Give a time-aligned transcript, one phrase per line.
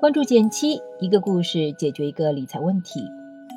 [0.00, 3.00] 关注减七，一个故事解决一个理财问题。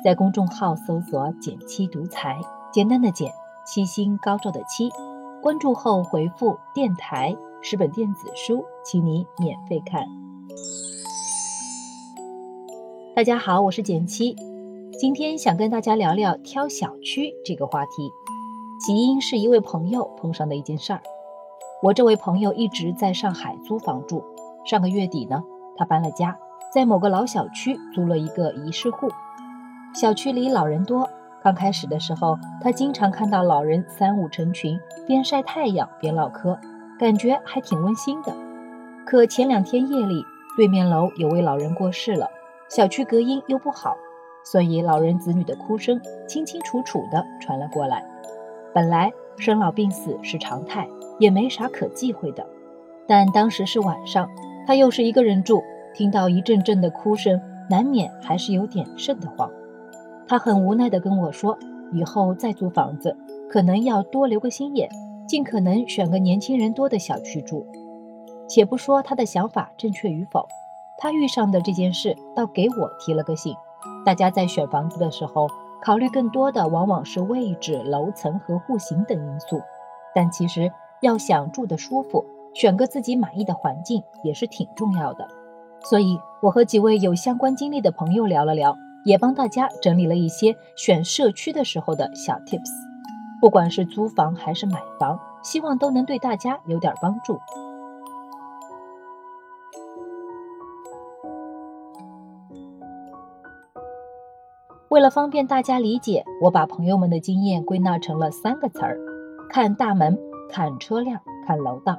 [0.04, 2.38] 在公众号搜索“减七独裁，
[2.72, 3.32] 简单的减，
[3.66, 4.90] 七星高照的七。
[5.42, 10.06] 关注后回复“电台”十本电子书，请你免费看。
[13.14, 14.36] 大家好，我是减七，
[14.98, 18.10] 今天想跟大家聊聊挑小区这个话题。
[18.84, 21.00] 起因是一位朋友碰上的一件事儿。
[21.84, 24.24] 我这位朋友一直在上海租房住，
[24.64, 25.44] 上个月底呢。
[25.76, 26.34] 他搬了家，
[26.72, 29.10] 在某个老小区租了一个一室户。
[29.92, 31.06] 小区里老人多，
[31.42, 36.58] 刚开始的时候，他经常看到老人三五成群，边晒太阳边唠嗑，
[36.98, 38.34] 感觉还挺温馨的。
[39.04, 40.24] 可前两天夜里，
[40.56, 42.30] 对面楼有位老人过世了，
[42.70, 43.94] 小区隔音又不好，
[44.42, 48.02] 所以老人子女的哭声清清楚楚地传了过来。
[48.72, 52.46] 本来生老病死是常态，也没啥可忌讳的，
[53.06, 54.28] 但当时是晚上。
[54.66, 55.62] 他又是一个人住，
[55.94, 59.50] 听到一阵阵的哭声，难免还是有点瘆得慌。
[60.26, 61.58] 他很无奈地跟我说
[61.92, 63.14] ：“以后再租房子，
[63.50, 64.88] 可能要多留个心眼，
[65.28, 67.66] 尽可能选个年轻人多的小区住。”
[68.48, 70.48] 且不说他的想法正确与否，
[70.98, 73.54] 他遇上的这件事倒给我提了个醒：
[74.04, 75.46] 大家在选房子的时候，
[75.82, 79.60] 考虑更多的往往是位置、楼层和户型等因素，
[80.14, 80.72] 但其实
[81.04, 82.24] 要想住得舒服。
[82.54, 85.26] 选个自己满意的环境也是挺重要的，
[85.82, 92.70] 所以我和几位有相关经历的朋友聊了聊，也帮大家整理了一些选社区的时候的小 tips。
[93.40, 97.38] 不管是租房还是买房，希望都能对大家有点帮助。
[104.90, 108.96] 为了方便大家理解，我把朋友们的经验归纳成了三个词儿：
[109.50, 110.16] 看大门、
[110.48, 111.98] 看车辆、看楼道。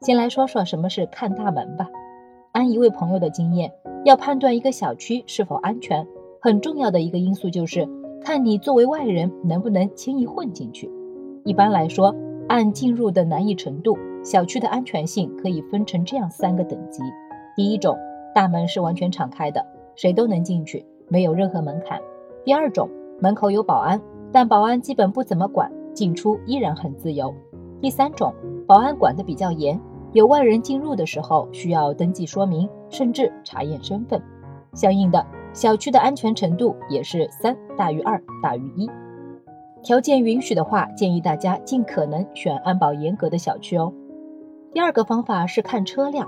[0.00, 1.88] 先来说说什么是看大门吧。
[2.52, 3.72] 按一位朋友的经验，
[4.04, 6.06] 要判断一个小区是否安全，
[6.40, 7.88] 很重要的一个因素就是
[8.20, 10.90] 看你作为外人能不能轻易混进去。
[11.44, 12.14] 一般来说，
[12.48, 17.02] 按进入的难易程度，小区的安全性可以分成这样三个等级：
[17.56, 17.96] 第一种，
[18.34, 19.64] 大门是完全敞开的，
[19.94, 21.98] 谁都能进去，没有任何门槛；
[22.44, 24.00] 第二种，门口有保安，
[24.30, 27.32] 但保安基本不怎么管，进出依然很自由；
[27.82, 28.32] 第三种，
[28.64, 29.78] 保安管得比较严。
[30.12, 34.22] 有外人进入的时候，需要登记说明，甚至查验身份。
[34.72, 38.88] 相应的，小区的安全程度也是三大于二大于一。
[39.82, 43.92] 条件允许的话，建议大家尽可能选安保严格的小区哦。
[44.72, 46.24] 第二个方法是看车辆，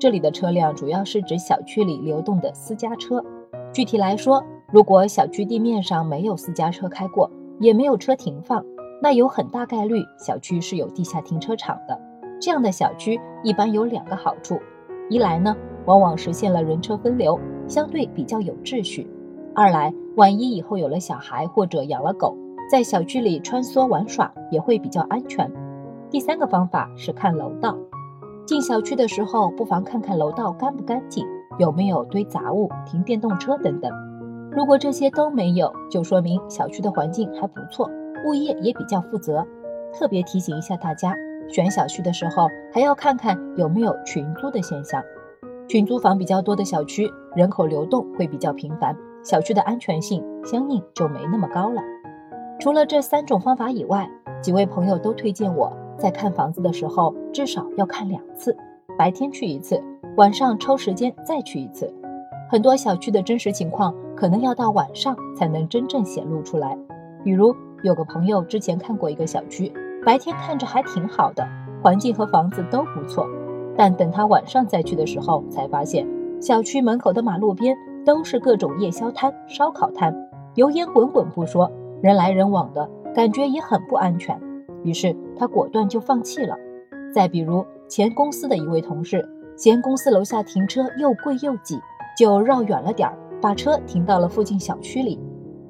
[0.00, 3.24] 这里的车辆主要是指小区里流动的私家车。
[3.72, 4.42] 具体来说，
[4.72, 7.30] 如果小区地面上没有私家车开过，
[7.60, 8.64] 也没有车停放，
[9.02, 12.00] 那有很大概率小区是有地下停车场的。
[12.40, 14.60] 这样的小区一般有两个好处：
[15.08, 19.06] 一来呢，往往实现了人车分流，相对比较有秩序；
[19.54, 22.36] 二来，万一以后有了小孩或者养了狗，
[22.70, 25.50] 在小区里穿梭玩耍也会比较安全。
[26.10, 27.76] 第三个方法是看楼道，
[28.46, 31.26] 进小区的时候不妨看看楼道干不干净，
[31.58, 33.90] 有没有堆杂物、停电动车等等。
[34.52, 37.90] 如果这些都没有，就说明小区的环境还不错，
[38.24, 39.46] 物业也比较负责。
[39.92, 41.14] 特别提醒一下大家。
[41.48, 45.00] 选小区的时候，还要看看有没有群租的现象。
[45.68, 51.80] 群租房比较多的小区，人口流动会比较频繁，小区的安全性相应就没那么高了。
[52.58, 54.10] 除了这三种方法以外，
[54.40, 58.56] 几位朋友都推荐我在看房子的时候至少要看两次，
[58.98, 59.80] 白天去一次，
[60.16, 61.92] 晚上抽时间再去一次。
[62.50, 66.76] 很多小区的真实情况可能要到晚上才能真正显露出来。
[67.22, 69.72] 比如有个朋友之前看过一个小区。
[70.04, 71.44] 白天看着还挺好的，
[71.82, 73.26] 环境和房子都不错，
[73.76, 76.06] 但等他晚上再去的时候，才发现
[76.40, 80.14] 小区门口的马路边都是各种夜宵摊、烧烤摊，
[80.54, 81.68] 油烟滚滚不说，
[82.00, 84.40] 人来人往的感觉也很不安全。
[84.84, 86.56] 于是他果断就放弃了。
[87.12, 91.80] 再比如前公司的一位同事，嫌公司楼下停车又贵又挤，
[92.16, 95.18] 就绕远了点儿，把车停到了附近小区里。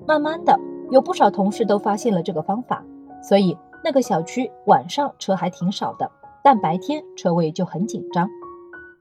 [0.07, 0.59] 慢慢的，
[0.91, 2.85] 有不少同事都发现了这个方法，
[3.23, 3.57] 所以。
[3.85, 6.11] 那个小区晚上车还挺少的，
[6.43, 8.29] 但白天车位就很紧张，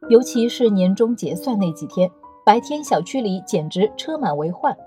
[0.10, 2.08] 尤其是年终结算那几天，
[2.46, 4.78] 白天小区里简直车满为患。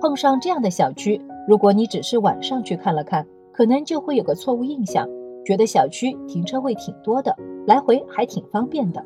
[0.00, 5.06] 碰上这样的小区，如果你只是晚上去看了看，可能就会有个错误印象，
[5.44, 7.36] 觉得小区停车位挺多的，
[7.68, 9.04] 来回还挺方便的。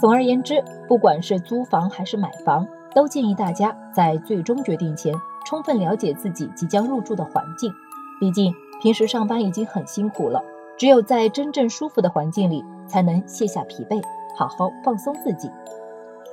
[0.00, 5.14] 总而言之，不管是租房还是买房，都建议大家在最终决定前。
[5.46, 7.70] 充分了解自己即将入住的环境，
[8.18, 8.50] 毕竟
[8.80, 10.42] 平时上班已经很辛苦了，
[10.78, 14.02] 只有在真正舒服的环境里，才能卸下疲惫，
[14.34, 15.50] 好好放松自己。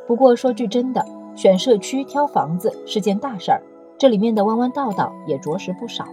[0.08, 1.06] 不过说句真的，
[1.36, 3.62] 选社区挑房子是件大事儿，
[3.98, 6.06] 这里面的弯弯道道也着实不少。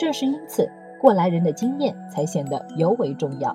[0.00, 0.66] 正是因此，
[0.98, 3.54] 过来人的经验才显得尤为重要。